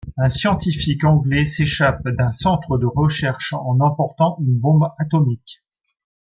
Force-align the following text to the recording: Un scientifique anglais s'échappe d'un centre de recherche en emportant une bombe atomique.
Un 0.17 0.29
scientifique 0.31 1.03
anglais 1.03 1.45
s'échappe 1.45 2.09
d'un 2.09 2.31
centre 2.31 2.79
de 2.79 2.87
recherche 2.87 3.53
en 3.53 3.79
emportant 3.81 4.35
une 4.39 4.57
bombe 4.59 4.89
atomique. 4.97 5.63